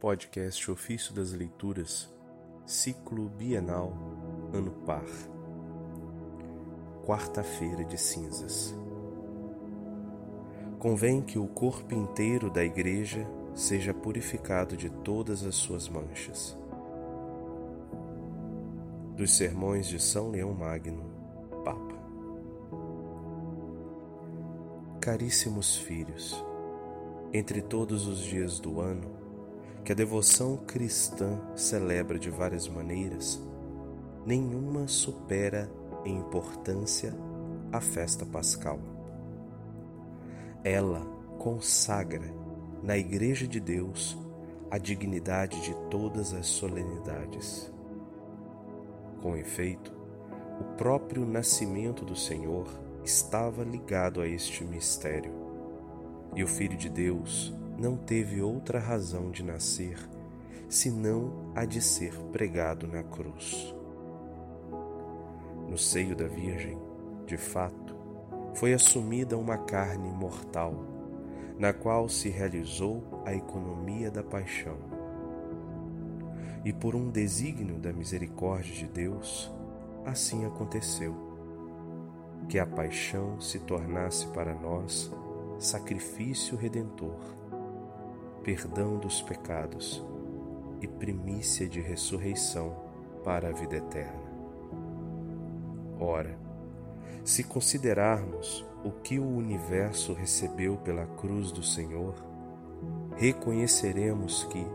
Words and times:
Podcast 0.00 0.70
Ofício 0.70 1.12
das 1.12 1.30
Leituras, 1.32 2.08
Ciclo 2.64 3.28
Bienal, 3.28 3.92
Ano 4.50 4.70
Par. 4.86 5.04
Quarta-feira 7.04 7.84
de 7.84 7.98
Cinzas. 7.98 8.74
Convém 10.78 11.20
que 11.20 11.38
o 11.38 11.46
corpo 11.46 11.94
inteiro 11.94 12.50
da 12.50 12.64
Igreja 12.64 13.26
seja 13.54 13.92
purificado 13.92 14.74
de 14.74 14.88
todas 14.88 15.44
as 15.44 15.56
suas 15.56 15.86
manchas. 15.86 16.56
Dos 19.18 19.36
Sermões 19.36 19.86
de 19.86 20.00
São 20.00 20.30
Leão 20.30 20.54
Magno, 20.54 21.12
Papa. 21.62 22.00
Caríssimos 24.98 25.76
filhos, 25.76 26.42
entre 27.34 27.60
todos 27.60 28.06
os 28.06 28.20
dias 28.20 28.58
do 28.58 28.80
ano, 28.80 29.20
que 29.84 29.92
a 29.92 29.94
devoção 29.94 30.56
cristã 30.56 31.40
celebra 31.54 32.18
de 32.18 32.30
várias 32.30 32.68
maneiras, 32.68 33.40
nenhuma 34.26 34.86
supera 34.86 35.70
em 36.04 36.16
importância 36.18 37.14
a 37.72 37.80
festa 37.80 38.26
pascal. 38.26 38.78
Ela 40.62 41.00
consagra 41.38 42.34
na 42.82 42.96
Igreja 42.96 43.46
de 43.46 43.60
Deus 43.60 44.18
a 44.70 44.78
dignidade 44.78 45.60
de 45.62 45.74
todas 45.90 46.32
as 46.32 46.46
solenidades. 46.46 47.72
Com 49.22 49.36
efeito, 49.36 49.92
o 50.60 50.76
próprio 50.76 51.26
nascimento 51.26 52.04
do 52.04 52.14
Senhor 52.14 52.66
estava 53.04 53.64
ligado 53.64 54.20
a 54.20 54.28
este 54.28 54.62
mistério, 54.64 55.32
e 56.36 56.44
o 56.44 56.46
Filho 56.46 56.76
de 56.76 56.88
Deus 56.88 57.54
não 57.80 57.96
teve 57.96 58.42
outra 58.42 58.78
razão 58.78 59.30
de 59.30 59.42
nascer 59.42 59.96
senão 60.68 61.50
a 61.54 61.64
de 61.64 61.80
ser 61.80 62.12
pregado 62.30 62.86
na 62.86 63.02
cruz. 63.02 63.74
No 65.66 65.78
seio 65.78 66.14
da 66.14 66.28
Virgem, 66.28 66.78
de 67.26 67.38
fato, 67.38 67.96
foi 68.54 68.74
assumida 68.74 69.38
uma 69.38 69.56
carne 69.56 70.10
mortal, 70.10 70.74
na 71.58 71.72
qual 71.72 72.06
se 72.08 72.28
realizou 72.28 73.02
a 73.24 73.34
economia 73.34 74.10
da 74.10 74.22
paixão. 74.22 74.76
E 76.62 76.74
por 76.74 76.94
um 76.94 77.10
desígnio 77.10 77.78
da 77.78 77.94
misericórdia 77.94 78.74
de 78.74 78.86
Deus, 78.86 79.50
assim 80.04 80.44
aconteceu, 80.44 81.16
que 82.46 82.58
a 82.58 82.66
paixão 82.66 83.40
se 83.40 83.58
tornasse 83.58 84.26
para 84.28 84.54
nós 84.54 85.10
sacrifício 85.58 86.56
redentor 86.58 87.39
perdão 88.42 88.98
dos 88.98 89.20
pecados 89.22 90.04
e 90.80 90.86
primícia 90.86 91.68
de 91.68 91.80
ressurreição 91.80 92.74
para 93.22 93.48
a 93.48 93.52
vida 93.52 93.76
eterna. 93.76 94.30
Ora, 95.98 96.38
se 97.24 97.44
considerarmos 97.44 98.64
o 98.82 98.90
que 98.90 99.18
o 99.18 99.26
universo 99.26 100.14
recebeu 100.14 100.76
pela 100.78 101.06
cruz 101.06 101.52
do 101.52 101.62
Senhor, 101.62 102.14
reconheceremos 103.16 104.44
que, 104.44 104.66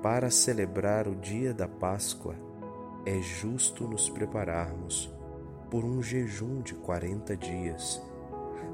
para 0.00 0.30
celebrar 0.30 1.08
o 1.08 1.16
dia 1.16 1.52
da 1.52 1.66
Páscoa, 1.66 2.36
é 3.04 3.20
justo 3.20 3.88
nos 3.88 4.08
prepararmos 4.08 5.12
por 5.68 5.84
um 5.84 6.02
jejum 6.02 6.60
de 6.60 6.74
quarenta 6.74 7.36
dias, 7.36 8.00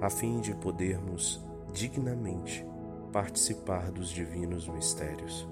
a 0.00 0.10
fim 0.10 0.40
de 0.40 0.54
podermos 0.54 1.42
dignamente 1.72 2.66
participar 3.16 3.90
dos 3.90 4.10
divinos 4.10 4.68
mistérios. 4.68 5.48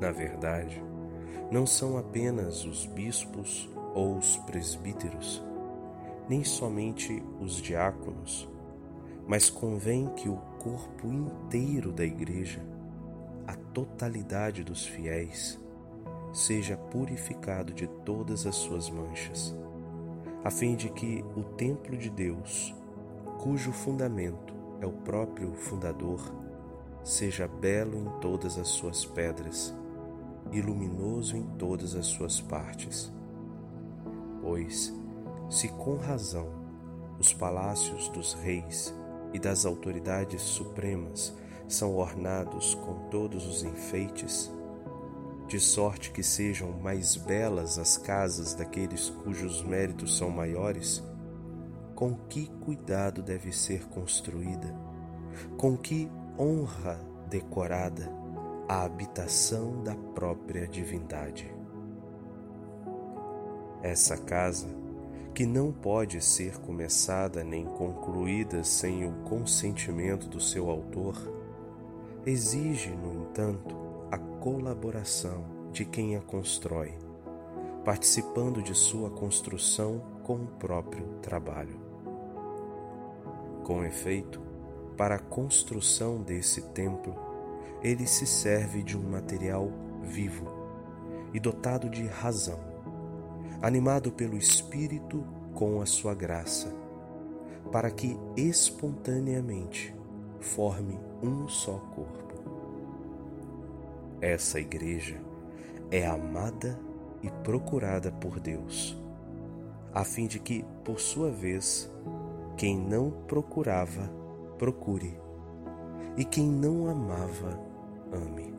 Na 0.00 0.12
verdade, 0.12 0.80
não 1.50 1.66
são 1.66 1.98
apenas 1.98 2.64
os 2.64 2.86
bispos 2.86 3.68
ou 3.96 4.16
os 4.16 4.36
presbíteros, 4.36 5.42
nem 6.28 6.44
somente 6.44 7.20
os 7.40 7.56
diáconos, 7.56 8.48
mas 9.26 9.50
convém 9.50 10.06
que 10.14 10.28
o 10.28 10.36
corpo 10.62 11.08
inteiro 11.08 11.90
da 11.90 12.04
Igreja, 12.04 12.64
a 13.44 13.56
totalidade 13.56 14.62
dos 14.62 14.86
fiéis, 14.86 15.58
seja 16.32 16.76
purificado 16.76 17.72
de 17.72 17.88
todas 18.04 18.46
as 18.46 18.54
suas 18.54 18.88
manchas, 18.88 19.52
a 20.44 20.50
fim 20.52 20.76
de 20.76 20.90
que 20.90 21.24
o 21.34 21.42
templo 21.42 21.96
de 21.96 22.08
Deus, 22.08 22.72
cujo 23.42 23.72
fundamento 23.72 24.53
é 24.80 24.86
o 24.86 24.92
próprio 24.92 25.52
fundador, 25.54 26.20
seja 27.02 27.46
belo 27.46 27.96
em 27.96 28.20
todas 28.20 28.58
as 28.58 28.68
suas 28.68 29.04
pedras 29.04 29.74
e 30.52 30.60
luminoso 30.60 31.36
em 31.36 31.42
todas 31.56 31.94
as 31.94 32.06
suas 32.06 32.40
partes. 32.40 33.12
Pois, 34.40 34.94
se 35.48 35.68
com 35.68 35.96
razão 35.96 36.48
os 37.18 37.32
palácios 37.32 38.08
dos 38.08 38.34
reis 38.34 38.94
e 39.32 39.38
das 39.38 39.64
autoridades 39.64 40.42
supremas 40.42 41.34
são 41.68 41.96
ornados 41.96 42.74
com 42.74 43.08
todos 43.08 43.46
os 43.46 43.62
enfeites, 43.62 44.52
de 45.46 45.60
sorte 45.60 46.10
que 46.10 46.22
sejam 46.22 46.72
mais 46.72 47.16
belas 47.16 47.78
as 47.78 47.96
casas 47.98 48.54
daqueles 48.54 49.10
cujos 49.10 49.62
méritos 49.62 50.16
são 50.16 50.30
maiores, 50.30 51.02
com 51.94 52.14
que 52.28 52.50
cuidado 52.64 53.22
deve 53.22 53.52
ser 53.52 53.86
construída, 53.88 54.74
com 55.56 55.76
que 55.76 56.10
honra 56.38 56.98
decorada 57.28 58.10
a 58.68 58.82
habitação 58.82 59.82
da 59.82 59.94
própria 59.94 60.66
divindade. 60.66 61.54
Essa 63.82 64.16
casa, 64.16 64.68
que 65.34 65.44
não 65.44 65.72
pode 65.72 66.20
ser 66.24 66.58
começada 66.58 67.44
nem 67.44 67.66
concluída 67.66 68.64
sem 68.64 69.06
o 69.06 69.12
consentimento 69.24 70.28
do 70.28 70.40
seu 70.40 70.70
autor, 70.70 71.16
exige, 72.24 72.90
no 72.90 73.22
entanto, 73.22 73.76
a 74.10 74.16
colaboração 74.16 75.44
de 75.72 75.84
quem 75.84 76.16
a 76.16 76.20
constrói, 76.20 76.94
participando 77.84 78.62
de 78.62 78.74
sua 78.74 79.10
construção 79.10 80.13
com 80.24 80.34
o 80.34 80.46
próprio 80.46 81.06
trabalho. 81.22 81.78
Com 83.62 83.84
efeito, 83.84 84.40
para 84.96 85.16
a 85.16 85.20
construção 85.20 86.22
desse 86.22 86.62
templo, 86.70 87.14
ele 87.82 88.06
se 88.06 88.26
serve 88.26 88.82
de 88.82 88.96
um 88.96 89.02
material 89.02 89.70
vivo 90.02 90.46
e 91.32 91.38
dotado 91.38 91.88
de 91.88 92.06
razão, 92.06 92.58
animado 93.60 94.10
pelo 94.10 94.36
Espírito 94.36 95.24
com 95.52 95.80
a 95.80 95.86
sua 95.86 96.14
graça, 96.14 96.74
para 97.70 97.90
que 97.90 98.18
espontaneamente 98.36 99.94
forme 100.40 100.98
um 101.22 101.48
só 101.48 101.78
corpo. 101.94 102.34
Essa 104.20 104.58
igreja 104.58 105.20
é 105.90 106.06
amada 106.06 106.78
e 107.22 107.30
procurada 107.42 108.10
por 108.12 108.38
Deus, 108.40 108.98
a 109.94 110.02
fim 110.04 110.26
de 110.26 110.40
que, 110.40 110.64
por 110.84 110.98
sua 110.98 111.30
vez, 111.30 111.88
quem 112.56 112.76
não 112.76 113.12
procurava, 113.28 114.10
procure, 114.58 115.16
e 116.16 116.24
quem 116.24 116.48
não 116.48 116.88
amava, 116.88 117.60
ame. 118.12 118.52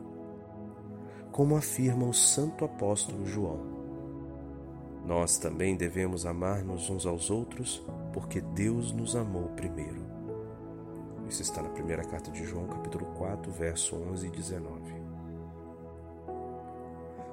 Como 1.30 1.54
afirma 1.54 2.06
o 2.06 2.14
santo 2.14 2.64
apóstolo 2.64 3.26
João. 3.26 3.60
Nós 5.04 5.36
também 5.36 5.76
devemos 5.76 6.24
amar-nos 6.24 6.88
uns 6.88 7.04
aos 7.04 7.30
outros, 7.30 7.84
porque 8.14 8.40
Deus 8.40 8.90
nos 8.92 9.14
amou 9.14 9.50
primeiro. 9.50 10.06
Isso 11.28 11.42
está 11.42 11.62
na 11.62 11.68
primeira 11.68 12.02
carta 12.04 12.30
de 12.30 12.46
João, 12.46 12.66
capítulo 12.66 13.04
4, 13.18 13.52
verso 13.52 13.94
11 13.94 14.26
e 14.26 14.30
19. 14.30 14.80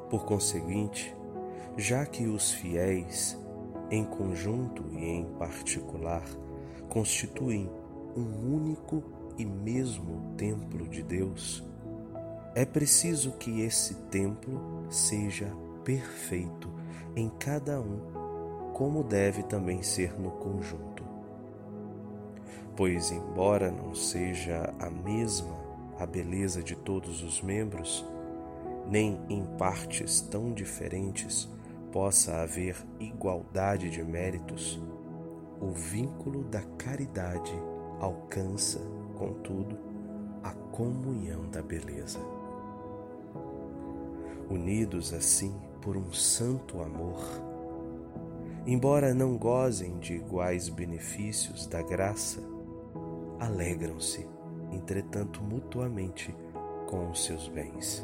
Por 0.10 0.25
conseguinte, 0.25 1.16
já 1.78 2.06
que 2.06 2.28
os 2.28 2.51
fiéis, 2.51 3.42
em 3.89 4.03
conjunto 4.03 4.83
e 4.91 5.03
em 5.03 5.25
particular, 5.38 6.24
constituem 6.89 7.69
um 8.15 8.56
único 8.56 9.03
e 9.38 9.45
mesmo 9.45 10.33
templo 10.38 10.88
de 10.88 11.01
Deus, 11.01 11.63
é 12.56 12.65
preciso 12.65 13.31
que 13.31 13.62
esse 13.62 13.95
templo 14.12 14.85
seja 14.89 15.51
perfeito 15.83 16.69
em 17.15 17.30
cada 17.30 17.81
um, 17.81 18.71
como 18.74 19.03
deve 19.03 19.44
também 19.44 19.81
ser 19.81 20.19
no 20.19 20.31
conjunto. 20.31 21.03
Pois, 22.75 23.12
embora 23.12 23.71
não 23.71 23.94
seja 23.95 24.74
a 24.80 24.89
mesma 24.89 25.63
a 26.00 26.06
beleza 26.06 26.62
de 26.62 26.75
todos 26.75 27.21
os 27.21 27.41
membros, 27.41 28.06
nem 28.89 29.19
em 29.30 29.45
partes 29.57 30.21
tão 30.21 30.51
diferentes 30.51 31.47
possa 31.94 32.42
haver 32.42 32.75
igualdade 33.00 33.88
de 33.92 34.04
méritos, 34.04 34.81
o 35.62 35.69
vínculo 35.69 36.44
da 36.44 36.62
caridade 36.75 37.54
alcança, 38.00 38.80
contudo, 39.16 39.78
a 40.42 40.50
comunhão 40.75 41.48
da 41.51 41.62
beleza. 41.62 42.19
Unidos 44.50 45.13
assim 45.13 45.54
por 45.84 45.95
um 45.95 46.12
santo 46.12 46.81
amor, 46.81 47.22
embora 48.66 49.13
não 49.13 49.38
gozem 49.38 50.00
de 50.00 50.16
iguais 50.16 50.69
benefícios 50.69 51.68
da 51.68 51.84
graça, 51.84 52.42
alegram-se, 53.40 54.28
entretanto, 54.72 55.44
mutuamente 55.44 56.36
com 56.90 57.12
os 57.12 57.24
seus 57.24 57.48
bens. 57.50 58.04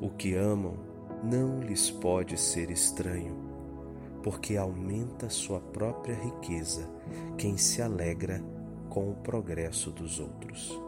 O 0.00 0.08
que 0.08 0.34
amam 0.34 0.97
não 1.22 1.60
lhes 1.60 1.90
pode 1.90 2.36
ser 2.38 2.70
estranho, 2.70 3.36
porque 4.22 4.56
aumenta 4.56 5.28
sua 5.28 5.60
própria 5.60 6.14
riqueza 6.14 6.88
quem 7.36 7.56
se 7.56 7.82
alegra 7.82 8.42
com 8.88 9.10
o 9.10 9.14
progresso 9.14 9.90
dos 9.90 10.18
outros. 10.20 10.87